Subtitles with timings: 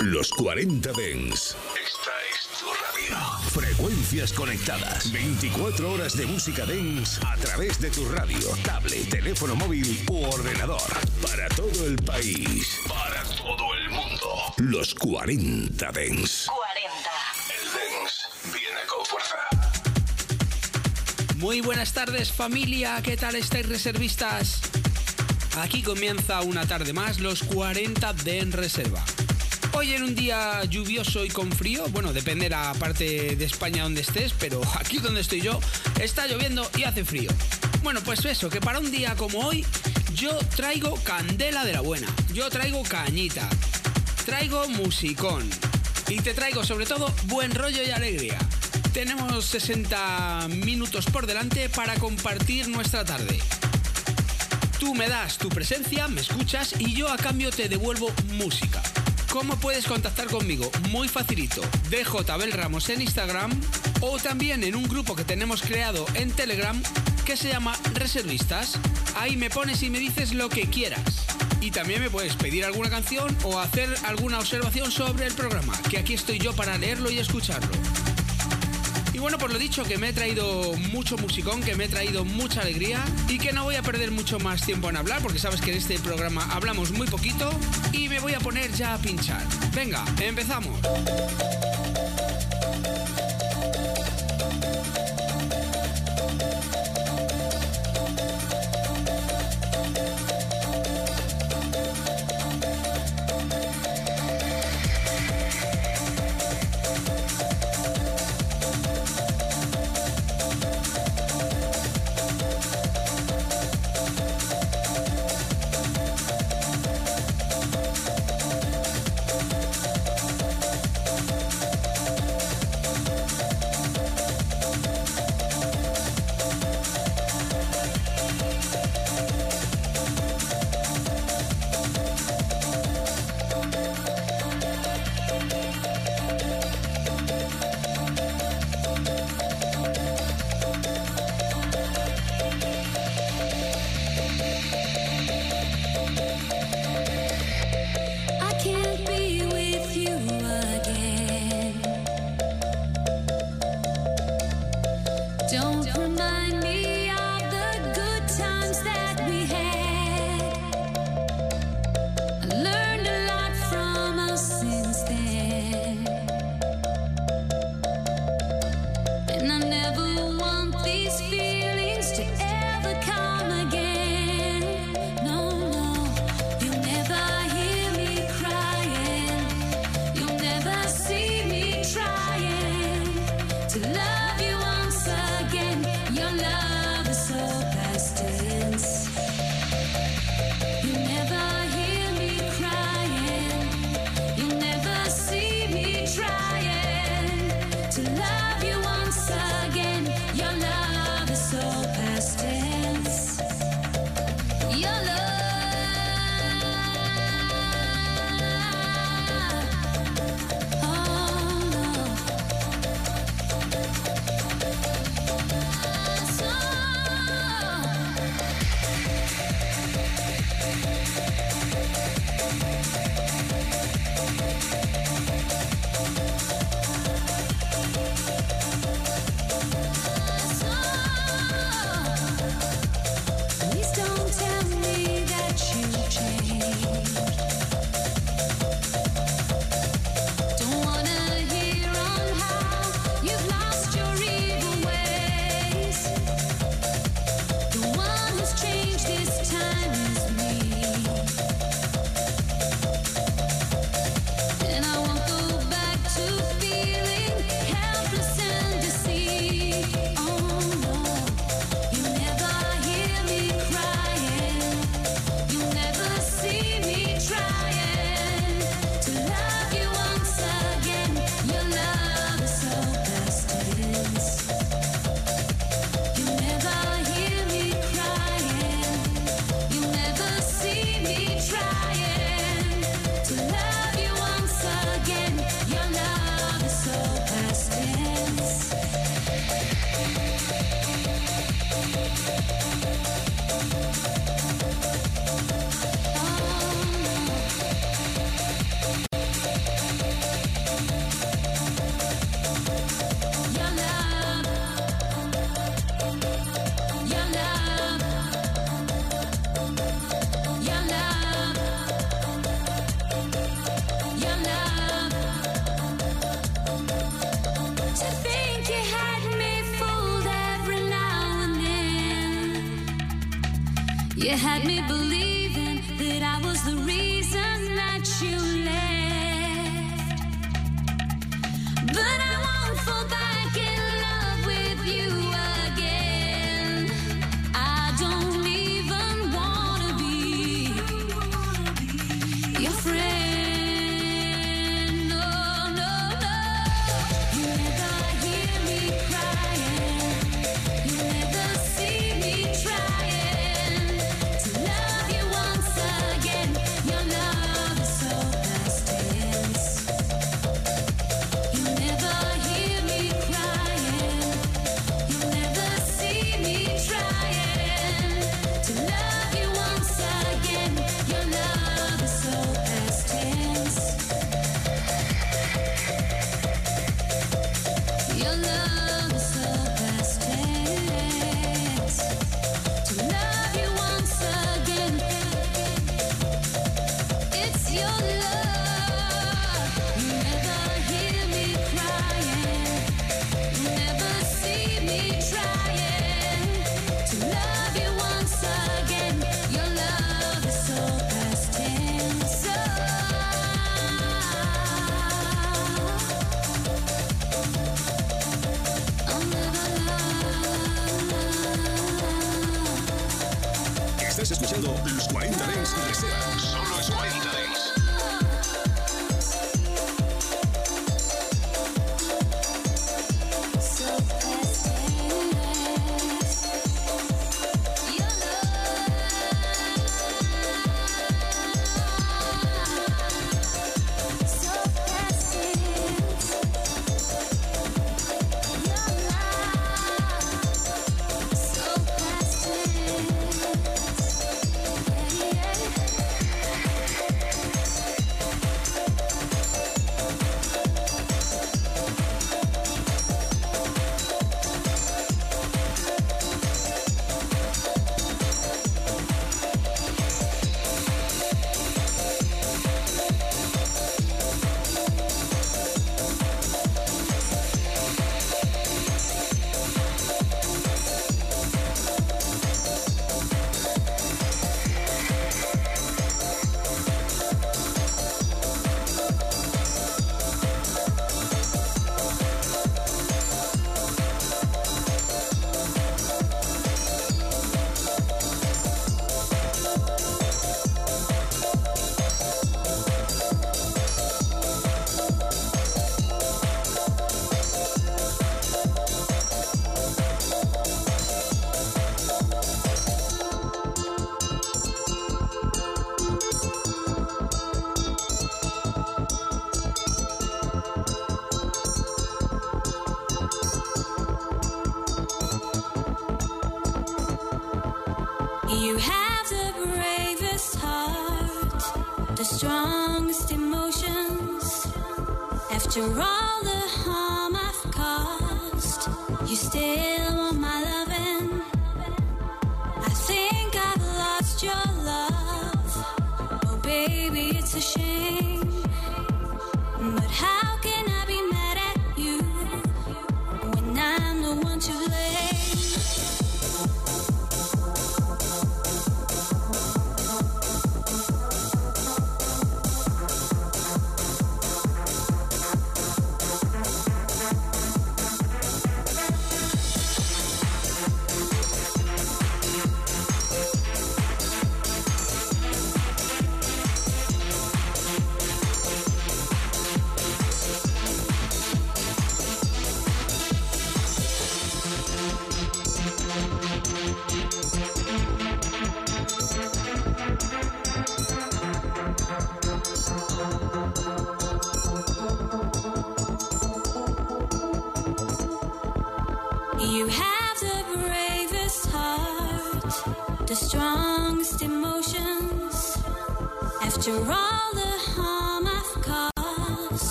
[0.00, 1.54] Los 40 Dens.
[1.74, 3.18] Esta es tu radio.
[3.50, 5.12] Frecuencias conectadas.
[5.12, 10.80] 24 horas de música Dens a través de tu radio, tablet, teléfono móvil u ordenador.
[11.20, 12.78] Para todo el país.
[12.88, 14.54] Para todo el mundo.
[14.56, 16.46] Los 40 Dens.
[16.46, 17.10] 40.
[17.60, 19.36] El Dens viene con fuerza.
[21.36, 24.62] Muy buenas tardes familia, ¿qué tal estáis reservistas?
[25.58, 29.04] Aquí comienza una tarde más, los 40 de en reserva.
[29.80, 33.84] Hoy en un día lluvioso y con frío, bueno, depende de la parte de España
[33.84, 35.58] donde estés, pero aquí donde estoy yo
[35.98, 37.30] está lloviendo y hace frío.
[37.82, 39.64] Bueno, pues eso, que para un día como hoy
[40.14, 43.48] yo traigo candela de la buena, yo traigo cañita,
[44.26, 45.48] traigo musicón
[46.08, 48.38] y te traigo sobre todo buen rollo y alegría.
[48.92, 53.38] Tenemos 60 minutos por delante para compartir nuestra tarde.
[54.78, 58.82] Tú me das tu presencia, me escuchas y yo a cambio te devuelvo música.
[59.30, 60.68] ¿Cómo puedes contactar conmigo?
[60.90, 61.62] Muy facilito.
[61.88, 63.52] DJ Ramos en Instagram
[64.00, 66.82] o también en un grupo que tenemos creado en Telegram
[67.24, 68.78] que se llama Reservistas.
[69.16, 71.26] Ahí me pones y me dices lo que quieras.
[71.60, 75.98] Y también me puedes pedir alguna canción o hacer alguna observación sobre el programa, que
[75.98, 77.70] aquí estoy yo para leerlo y escucharlo.
[79.20, 82.62] Bueno, por lo dicho, que me he traído mucho musicón, que me he traído mucha
[82.62, 85.72] alegría y que no voy a perder mucho más tiempo en hablar, porque sabes que
[85.72, 87.50] en este programa hablamos muy poquito
[87.92, 89.46] y me voy a poner ya a pinchar.
[89.74, 90.80] Venga, empezamos.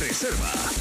[0.00, 0.73] Reserva.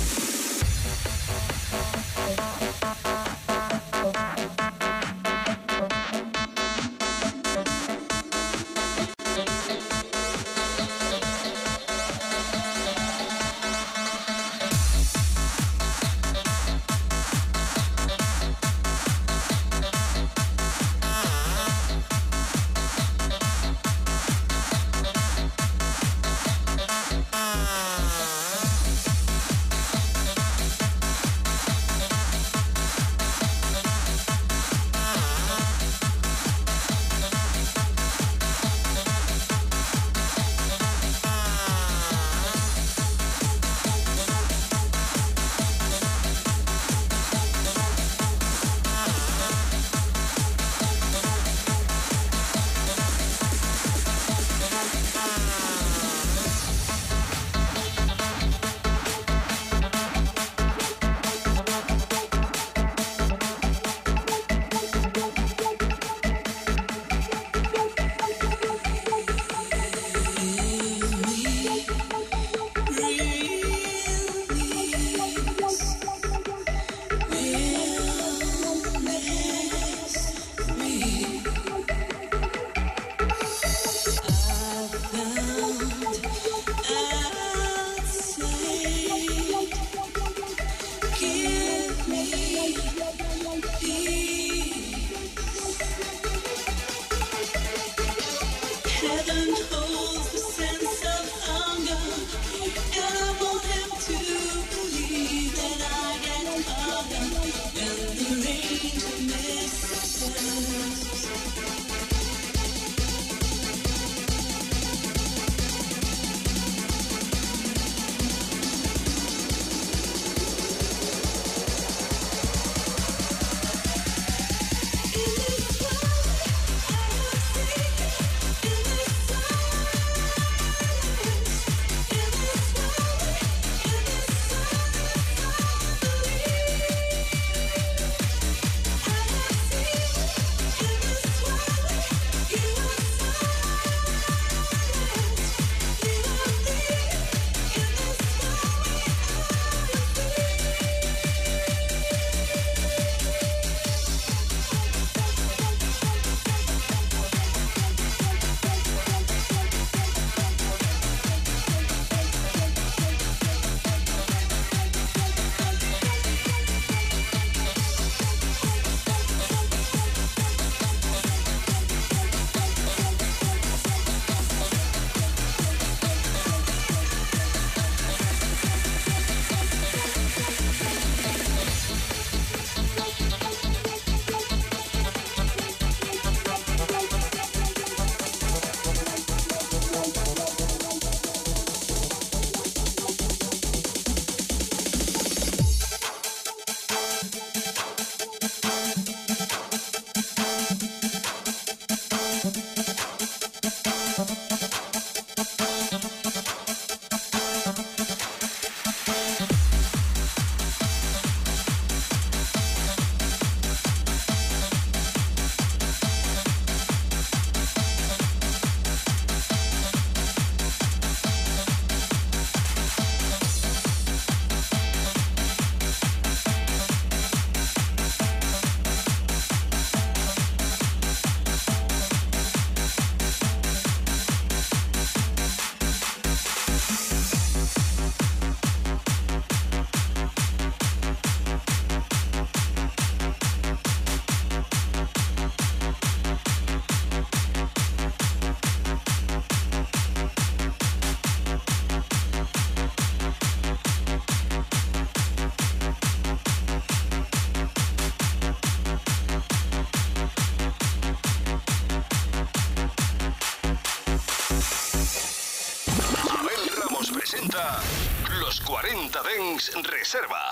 [269.59, 270.42] Reserva.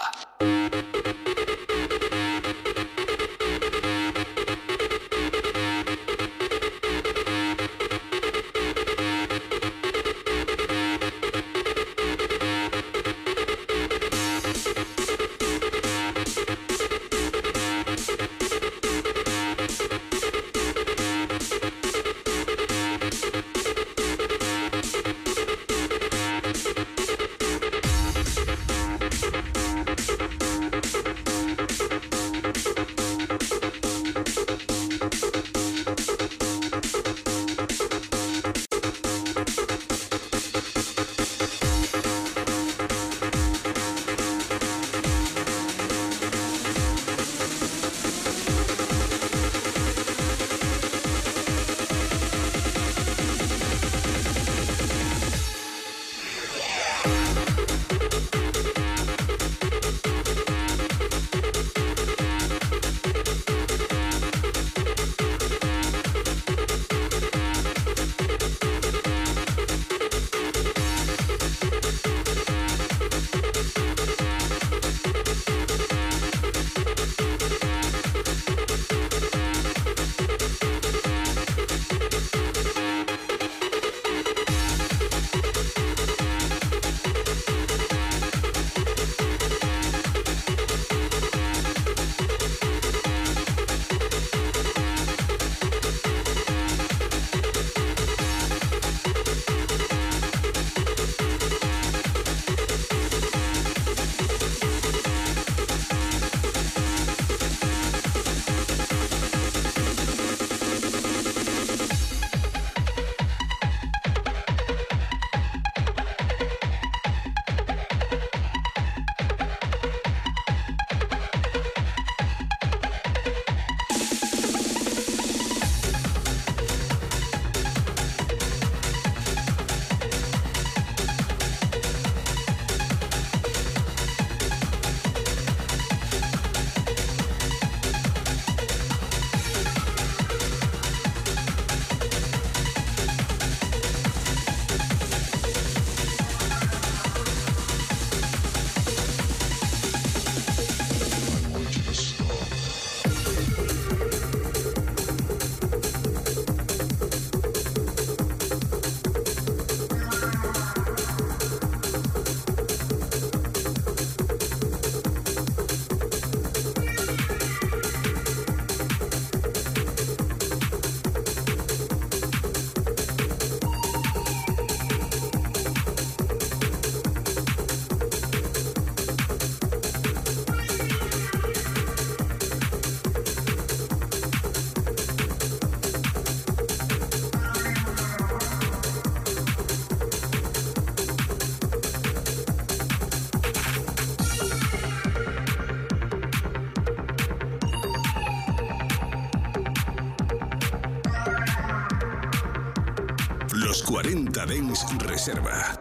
[204.71, 205.80] Reserva.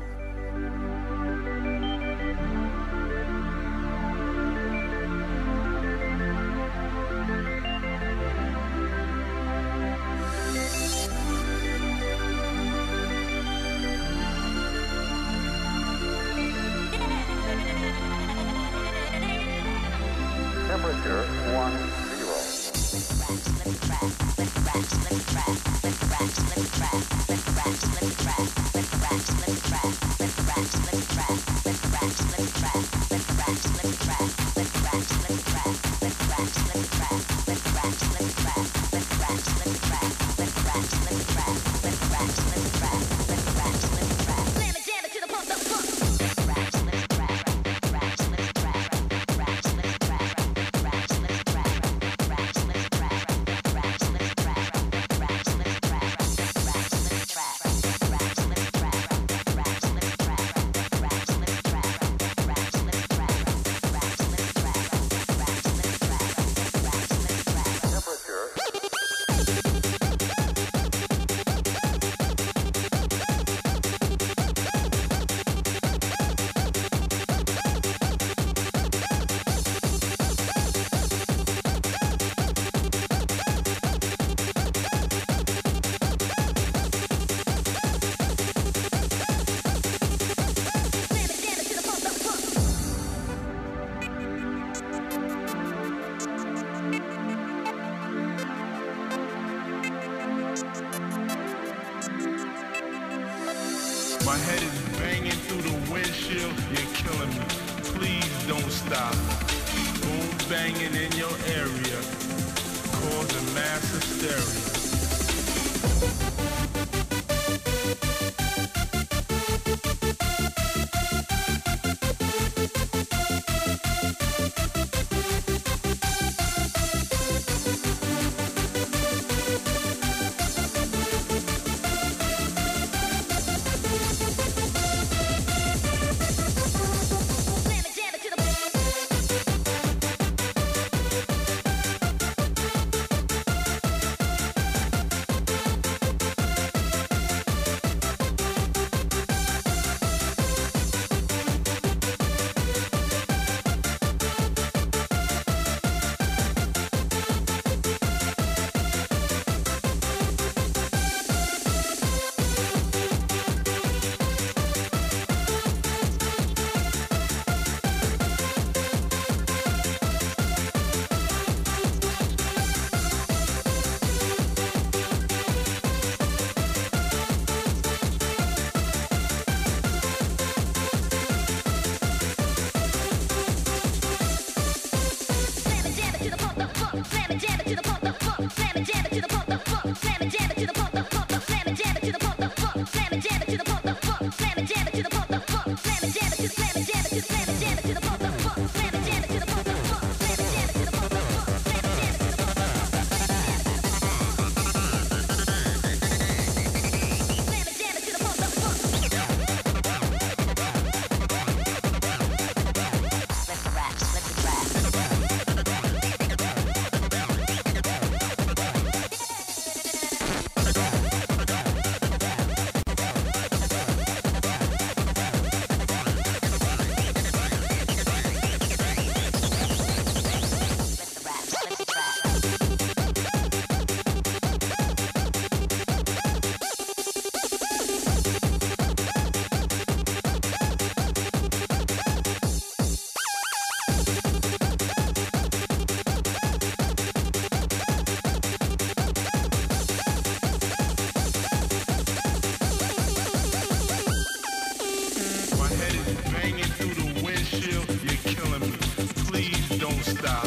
[260.13, 260.41] está.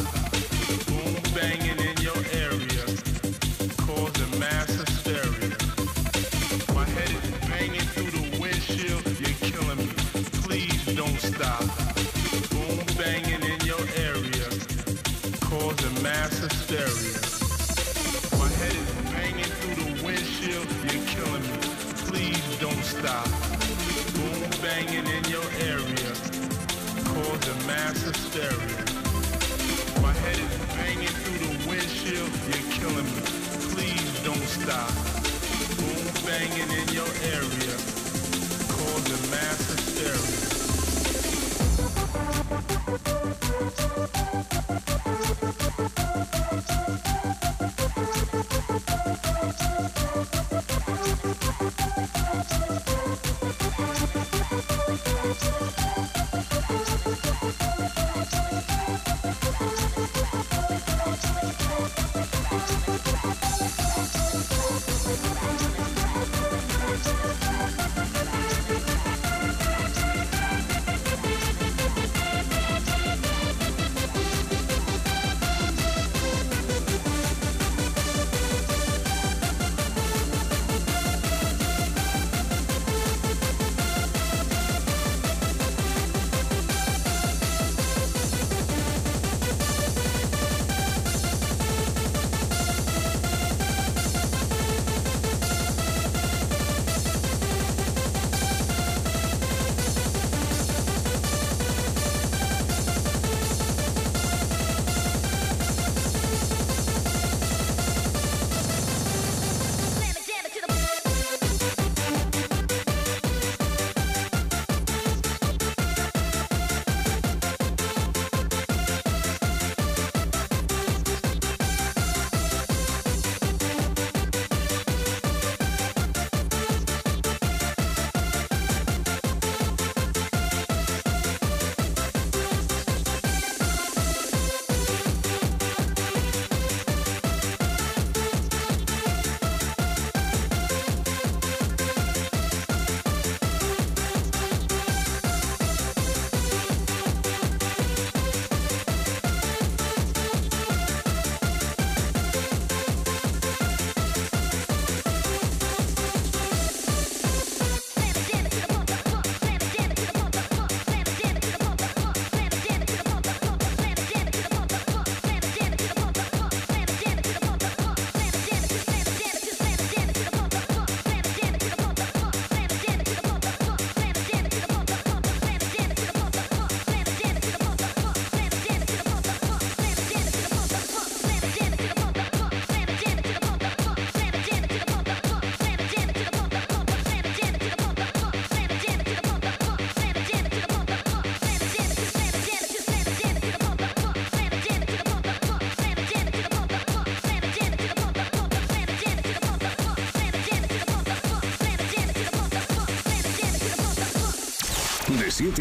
[0.90, 1.83] Um bem ele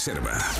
[0.00, 0.59] Reserva.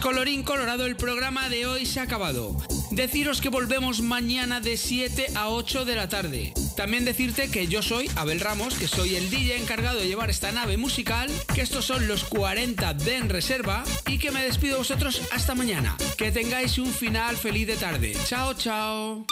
[0.00, 2.56] Colorín colorado, el programa de hoy se ha acabado.
[2.90, 6.52] Deciros que volvemos mañana de 7 a 8 de la tarde.
[6.76, 10.52] También decirte que yo soy Abel Ramos, que soy el DJ encargado de llevar esta
[10.52, 14.78] nave musical, que estos son los 40 de en reserva y que me despido de
[14.78, 15.96] vosotros hasta mañana.
[16.16, 18.16] Que tengáis un final feliz de tarde.
[18.26, 19.26] Chao, chao.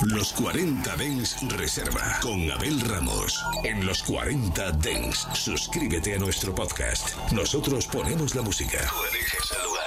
[0.00, 3.42] Los 40 Dens Reserva con Abel Ramos.
[3.64, 7.16] En los 40 Dens, suscríbete a nuestro podcast.
[7.32, 8.78] Nosotros ponemos la música.
[8.78, 9.84] Tú eliges el lugar.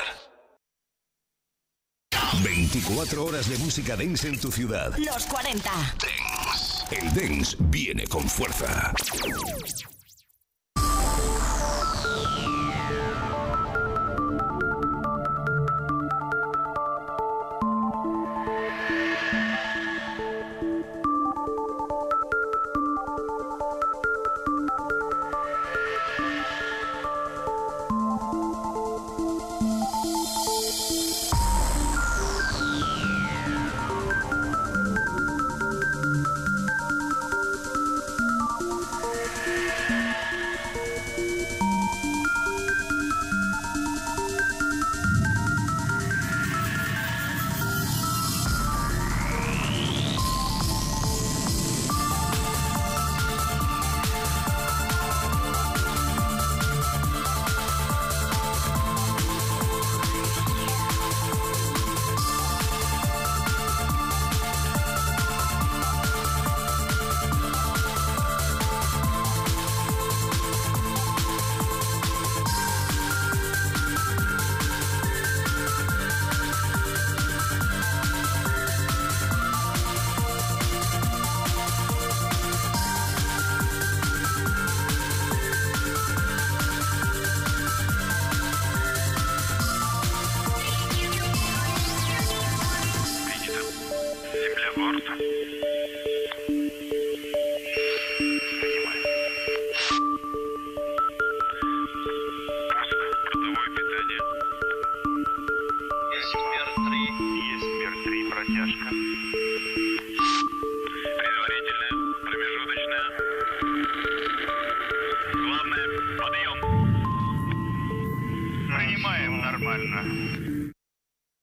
[2.78, 4.96] 24 horas de música dance en tu ciudad.
[5.00, 5.72] Los 40.
[5.72, 6.96] Dance.
[6.96, 8.94] El dance viene con fuerza.